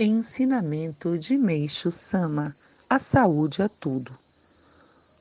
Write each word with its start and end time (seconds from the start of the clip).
Ensinamento 0.00 1.18
de 1.18 1.36
Meixo 1.36 1.90
Sama: 1.90 2.54
A 2.88 3.00
saúde 3.00 3.62
é 3.62 3.68
tudo. 3.68 4.12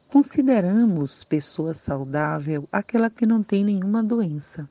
Consideramos 0.10 1.24
pessoa 1.24 1.74
saudável 1.74 2.69
aquela 2.72 3.09
que 3.09 3.25
não 3.25 3.42
tem 3.42 3.66
nenhuma 3.66 4.03
doença. 4.03 4.69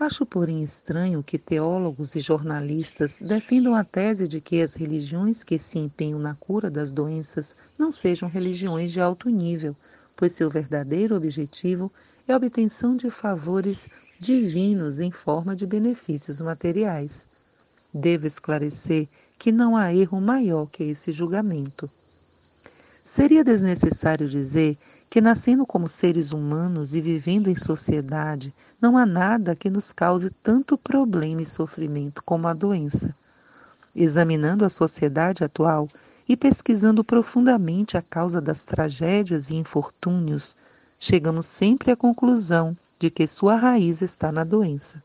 Acho, 0.00 0.24
porém, 0.24 0.64
estranho 0.64 1.22
que 1.22 1.36
teólogos 1.36 2.16
e 2.16 2.22
jornalistas 2.22 3.18
defendam 3.20 3.74
a 3.74 3.84
tese 3.84 4.26
de 4.26 4.40
que 4.40 4.62
as 4.62 4.72
religiões 4.72 5.44
que 5.44 5.58
se 5.58 5.78
empenham 5.78 6.18
na 6.18 6.34
cura 6.34 6.70
das 6.70 6.94
doenças 6.94 7.54
não 7.78 7.92
sejam 7.92 8.30
religiões 8.30 8.90
de 8.90 9.02
alto 9.02 9.28
nível, 9.28 9.76
pois 10.16 10.32
seu 10.32 10.48
verdadeiro 10.48 11.14
objetivo 11.14 11.92
é 12.26 12.32
a 12.32 12.38
obtenção 12.38 12.96
de 12.96 13.10
favores 13.10 14.16
divinos 14.18 14.98
em 14.98 15.10
forma 15.10 15.54
de 15.54 15.66
benefícios 15.66 16.40
materiais. 16.40 17.30
Devo 17.92 18.26
esclarecer 18.26 19.06
que 19.42 19.50
não 19.50 19.76
há 19.76 19.92
erro 19.92 20.20
maior 20.20 20.68
que 20.70 20.84
esse 20.84 21.10
julgamento. 21.10 21.90
Seria 23.04 23.42
desnecessário 23.42 24.28
dizer 24.28 24.78
que, 25.10 25.20
nascendo 25.20 25.66
como 25.66 25.88
seres 25.88 26.30
humanos 26.30 26.94
e 26.94 27.00
vivendo 27.00 27.50
em 27.50 27.56
sociedade, 27.56 28.54
não 28.80 28.96
há 28.96 29.04
nada 29.04 29.56
que 29.56 29.68
nos 29.68 29.90
cause 29.90 30.30
tanto 30.44 30.78
problema 30.78 31.42
e 31.42 31.46
sofrimento 31.46 32.22
como 32.24 32.46
a 32.46 32.52
doença. 32.52 33.12
Examinando 33.96 34.64
a 34.64 34.70
sociedade 34.70 35.42
atual 35.42 35.90
e 36.28 36.36
pesquisando 36.36 37.02
profundamente 37.02 37.96
a 37.96 38.02
causa 38.02 38.40
das 38.40 38.62
tragédias 38.62 39.50
e 39.50 39.56
infortúnios, 39.56 40.54
chegamos 41.00 41.46
sempre 41.46 41.90
à 41.90 41.96
conclusão 41.96 42.76
de 43.00 43.10
que 43.10 43.26
sua 43.26 43.56
raiz 43.56 44.02
está 44.02 44.30
na 44.30 44.44
doença. 44.44 45.02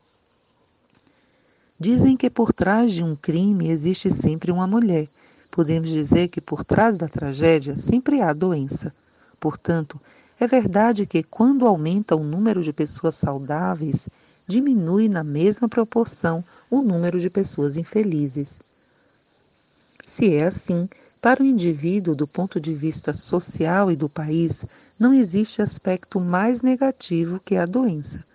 Dizem 1.80 2.16
que 2.16 2.28
por 2.28 2.52
trás 2.52 2.92
de 2.92 3.04
um 3.04 3.14
crime 3.14 3.68
existe 3.68 4.10
sempre 4.10 4.50
uma 4.50 4.66
mulher. 4.66 5.06
Podemos 5.52 5.88
dizer 5.88 6.26
que 6.26 6.40
por 6.40 6.64
trás 6.64 6.98
da 6.98 7.06
tragédia 7.06 7.78
sempre 7.78 8.20
há 8.20 8.32
doença. 8.32 8.92
Portanto, 9.38 10.00
é 10.40 10.46
verdade 10.48 11.06
que 11.06 11.22
quando 11.22 11.68
aumenta 11.68 12.16
o 12.16 12.24
número 12.24 12.64
de 12.64 12.72
pessoas 12.72 13.14
saudáveis, 13.14 14.08
diminui 14.48 15.08
na 15.08 15.22
mesma 15.22 15.68
proporção 15.68 16.42
o 16.68 16.82
número 16.82 17.20
de 17.20 17.30
pessoas 17.30 17.76
infelizes. 17.76 18.60
Se 20.04 20.34
é 20.34 20.46
assim, 20.46 20.88
para 21.22 21.44
o 21.44 21.46
indivíduo, 21.46 22.16
do 22.16 22.26
ponto 22.26 22.58
de 22.58 22.74
vista 22.74 23.12
social 23.12 23.92
e 23.92 23.94
do 23.94 24.08
país, 24.08 24.96
não 24.98 25.14
existe 25.14 25.62
aspecto 25.62 26.18
mais 26.18 26.60
negativo 26.60 27.38
que 27.38 27.54
a 27.54 27.66
doença 27.66 28.27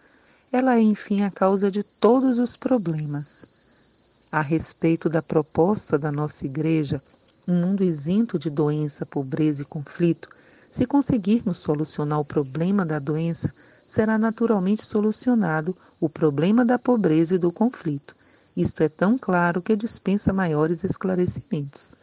ela 0.53 0.75
é, 0.75 0.81
enfim, 0.81 1.23
a 1.23 1.31
causa 1.31 1.71
de 1.71 1.81
todos 1.81 2.37
os 2.37 2.55
problemas. 2.55 4.27
A 4.31 4.39
respeito 4.39 5.09
da 5.09 5.19
proposta 5.19 5.97
da 5.97 6.11
nossa 6.11 6.45
Igreja, 6.45 7.01
um 7.47 7.59
mundo 7.59 7.83
isento 7.83 8.37
de 8.37 8.51
doença, 8.51 9.03
pobreza 9.03 9.63
e 9.63 9.65
conflito, 9.65 10.29
se 10.71 10.85
conseguirmos 10.85 11.57
solucionar 11.57 12.19
o 12.19 12.25
problema 12.25 12.85
da 12.85 12.99
doença, 12.99 13.51
será 13.51 14.15
naturalmente 14.19 14.83
solucionado 14.83 15.75
o 15.99 16.07
problema 16.07 16.63
da 16.63 16.77
pobreza 16.77 17.33
e 17.33 17.39
do 17.39 17.51
conflito. 17.51 18.13
Isto 18.55 18.83
é 18.83 18.89
tão 18.89 19.17
claro 19.17 19.59
que 19.59 19.75
dispensa 19.75 20.31
maiores 20.31 20.83
esclarecimentos. 20.83 21.95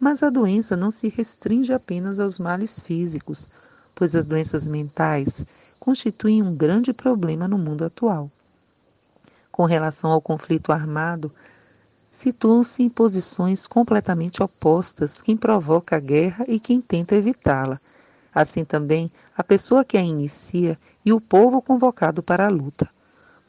Mas 0.00 0.20
a 0.24 0.30
doença 0.30 0.76
não 0.76 0.90
se 0.90 1.08
restringe 1.08 1.72
apenas 1.72 2.18
aos 2.18 2.40
males 2.40 2.80
físicos, 2.80 3.46
pois 3.94 4.16
as 4.16 4.26
doenças 4.26 4.66
mentais 4.66 5.62
constituem 5.84 6.42
um 6.42 6.56
grande 6.56 6.94
problema 6.94 7.46
no 7.46 7.58
mundo 7.58 7.84
atual. 7.84 8.30
Com 9.52 9.66
relação 9.66 10.10
ao 10.10 10.20
conflito 10.20 10.72
armado, 10.72 11.30
situam-se 12.10 12.82
em 12.82 12.88
posições 12.88 13.66
completamente 13.66 14.42
opostas 14.42 15.20
quem 15.20 15.36
provoca 15.36 15.96
a 15.96 16.00
guerra 16.00 16.46
e 16.48 16.58
quem 16.58 16.80
tenta 16.80 17.14
evitá-la. 17.14 17.78
Assim 18.34 18.64
também 18.64 19.12
a 19.36 19.44
pessoa 19.44 19.84
que 19.84 19.98
a 19.98 20.02
inicia 20.02 20.78
e 21.04 21.12
o 21.12 21.20
povo 21.20 21.60
convocado 21.60 22.22
para 22.22 22.46
a 22.46 22.50
luta. 22.50 22.88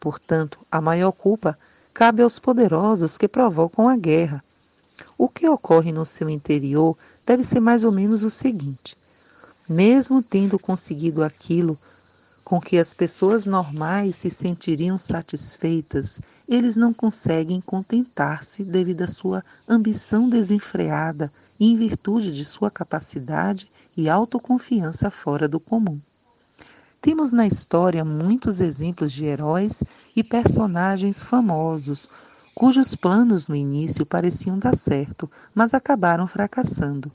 Portanto, 0.01 0.59
a 0.69 0.81
maior 0.81 1.13
culpa 1.13 1.57
cabe 1.93 2.21
aos 2.21 2.37
poderosos 2.37 3.17
que 3.17 3.29
provocam 3.29 3.87
a 3.87 3.95
guerra. 3.95 4.43
O 5.17 5.29
que 5.29 5.47
ocorre 5.47 5.93
no 5.93 6.05
seu 6.05 6.29
interior 6.29 6.97
deve 7.25 7.45
ser 7.45 7.61
mais 7.61 7.85
ou 7.85 7.93
menos 7.93 8.25
o 8.25 8.29
seguinte: 8.29 8.97
mesmo 9.69 10.21
tendo 10.21 10.59
conseguido 10.59 11.23
aquilo 11.23 11.77
com 12.45 12.61
que 12.61 12.77
as 12.77 12.93
pessoas 12.93 13.47
normais 13.47 14.17
se 14.17 14.29
sentiriam 14.29 14.99
satisfeitas, 14.99 16.19
eles 16.47 16.75
não 16.75 16.93
conseguem 16.93 17.59
contentar-se 17.59 18.63
devido 18.63 19.01
à 19.01 19.07
sua 19.07 19.43
ambição 19.67 20.29
desenfreada 20.29 21.31
e 21.59 21.71
em 21.71 21.75
virtude 21.75 22.31
de 22.31 22.45
sua 22.45 22.69
capacidade 22.69 23.67
e 23.97 24.07
autoconfiança 24.07 25.09
fora 25.09 25.47
do 25.47 25.59
comum. 25.59 25.99
Temos 27.01 27.33
na 27.33 27.47
história 27.47 28.05
muitos 28.05 28.61
exemplos 28.61 29.11
de 29.11 29.25
heróis 29.25 29.83
e 30.15 30.23
personagens 30.23 31.23
famosos, 31.23 32.07
cujos 32.53 32.95
planos 32.95 33.47
no 33.47 33.55
início 33.55 34.05
pareciam 34.05 34.59
dar 34.59 34.75
certo, 34.75 35.29
mas 35.53 35.73
acabaram 35.73 36.27
fracassando. 36.27 37.11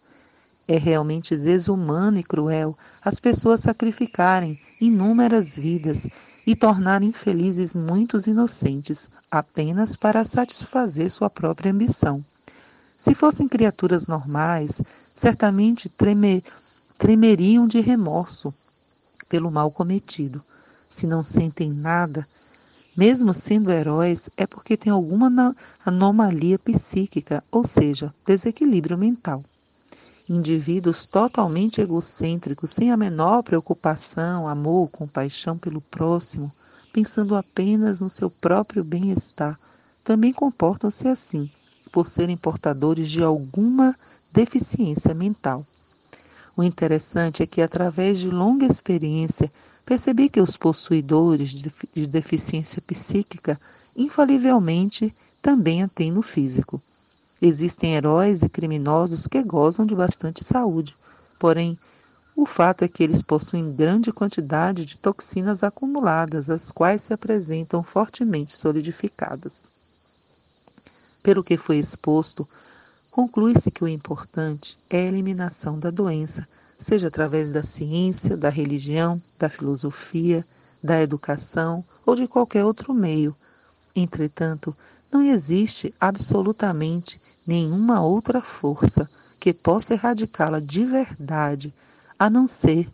É 0.66 0.76
realmente 0.76 1.36
desumano 1.36 2.18
e 2.18 2.24
cruel 2.24 2.76
as 3.04 3.20
pessoas 3.20 3.60
sacrificarem 3.60 4.58
inúmeras 4.80 5.56
vidas 5.56 6.08
e 6.46 6.56
tornar 6.56 7.02
infelizes 7.02 7.74
muitos 7.74 8.26
inocentes 8.26 9.08
apenas 9.30 9.94
para 9.94 10.24
satisfazer 10.24 11.10
sua 11.10 11.28
própria 11.28 11.70
ambição. 11.70 12.22
Se 12.98 13.14
fossem 13.14 13.46
criaturas 13.46 14.06
normais, 14.06 14.80
certamente 15.14 15.88
tremer, 15.88 16.42
tremeriam 16.98 17.66
de 17.66 17.80
remorso 17.80 18.52
pelo 19.28 19.50
mal 19.50 19.70
cometido. 19.70 20.42
Se 20.90 21.06
não 21.06 21.22
sentem 21.22 21.72
nada, 21.72 22.26
mesmo 22.96 23.32
sendo 23.32 23.70
heróis, 23.70 24.30
é 24.36 24.46
porque 24.46 24.76
têm 24.76 24.92
alguma 24.92 25.54
anomalia 25.84 26.58
psíquica, 26.58 27.42
ou 27.50 27.64
seja, 27.64 28.12
desequilíbrio 28.26 28.98
mental 28.98 29.42
indivíduos 30.30 31.06
totalmente 31.06 31.80
egocêntricos, 31.80 32.70
sem 32.70 32.92
a 32.92 32.96
menor 32.96 33.42
preocupação, 33.42 34.46
amor, 34.46 34.88
compaixão 34.90 35.58
pelo 35.58 35.80
próximo, 35.80 36.50
pensando 36.92 37.34
apenas 37.34 37.98
no 37.98 38.08
seu 38.08 38.30
próprio 38.30 38.84
bem-estar, 38.84 39.58
também 40.04 40.32
comportam-se 40.32 41.08
assim, 41.08 41.50
por 41.90 42.06
serem 42.06 42.36
portadores 42.36 43.10
de 43.10 43.24
alguma 43.24 43.92
deficiência 44.32 45.12
mental. 45.14 45.66
O 46.56 46.62
interessante 46.62 47.42
é 47.42 47.46
que, 47.46 47.60
através 47.60 48.20
de 48.20 48.30
longa 48.30 48.66
experiência, 48.66 49.50
percebi 49.84 50.28
que 50.28 50.40
os 50.40 50.56
possuidores 50.56 51.50
de 51.50 52.06
deficiência 52.06 52.80
psíquica 52.82 53.58
infalivelmente 53.96 55.12
também 55.42 55.82
a 55.82 55.88
têm 55.88 56.12
no 56.12 56.22
físico. 56.22 56.80
Existem 57.42 57.94
heróis 57.94 58.42
e 58.42 58.50
criminosos 58.50 59.26
que 59.26 59.42
gozam 59.42 59.86
de 59.86 59.94
bastante 59.94 60.44
saúde, 60.44 60.94
porém, 61.38 61.78
o 62.36 62.44
fato 62.44 62.82
é 62.82 62.88
que 62.88 63.02
eles 63.02 63.22
possuem 63.22 63.74
grande 63.74 64.12
quantidade 64.12 64.84
de 64.84 64.98
toxinas 64.98 65.62
acumuladas, 65.62 66.50
as 66.50 66.70
quais 66.70 67.00
se 67.00 67.14
apresentam 67.14 67.82
fortemente 67.82 68.52
solidificadas. 68.52 69.68
Pelo 71.22 71.42
que 71.42 71.56
foi 71.56 71.78
exposto, 71.78 72.46
conclui-se 73.10 73.70
que 73.70 73.84
o 73.84 73.88
importante 73.88 74.76
é 74.90 74.98
a 74.98 75.06
eliminação 75.06 75.78
da 75.78 75.90
doença, 75.90 76.46
seja 76.78 77.08
através 77.08 77.50
da 77.50 77.62
ciência, 77.62 78.36
da 78.36 78.50
religião, 78.50 79.20
da 79.38 79.48
filosofia, 79.48 80.44
da 80.82 81.00
educação 81.00 81.82
ou 82.04 82.14
de 82.14 82.28
qualquer 82.28 82.64
outro 82.64 82.92
meio. 82.92 83.34
Entretanto, 83.96 84.76
não 85.10 85.22
existe 85.22 85.92
absolutamente 86.00 87.29
nenhuma 87.46 88.02
outra 88.02 88.40
força 88.40 89.08
que 89.40 89.52
possa 89.54 89.94
erradicá-la 89.94 90.60
de 90.60 90.84
verdade, 90.84 91.72
a 92.18 92.28
não 92.28 92.46
ser 92.46 92.86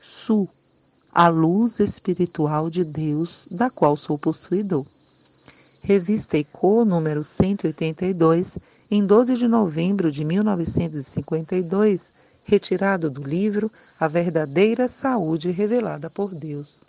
Su, 0.00 0.48
a 1.12 1.28
luz 1.28 1.80
espiritual 1.80 2.70
de 2.70 2.84
Deus, 2.84 3.48
da 3.52 3.68
qual 3.68 3.96
sou 3.96 4.18
possuidor. 4.18 4.86
Revista 5.82 6.38
Eco, 6.38 6.84
número 6.84 7.22
182, 7.24 8.58
em 8.90 9.04
12 9.04 9.34
de 9.34 9.48
novembro 9.48 10.10
de 10.10 10.24
1952, 10.24 12.12
retirado 12.46 13.10
do 13.10 13.22
livro 13.22 13.70
A 14.00 14.06
Verdadeira 14.08 14.88
Saúde 14.88 15.50
Revelada 15.50 16.08
por 16.08 16.34
Deus. 16.34 16.84